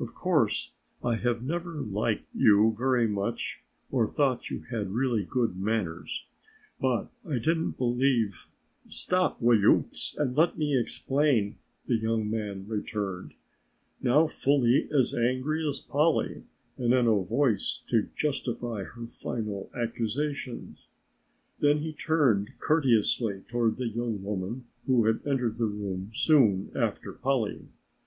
[0.00, 0.72] Of course
[1.04, 6.24] I have never liked you very much or thought you had really good manners,
[6.80, 8.46] but I didn't believe"
[8.86, 9.84] "Stop, will you,
[10.16, 13.34] and let me explain," the young man returned,
[14.00, 16.44] now fully as angry as Polly
[16.78, 20.74] and in a voice to justify her final accusation.
[21.58, 27.12] Then he turned courteously toward the young woman who had entered the room soon after
[27.12, 27.66] Polly.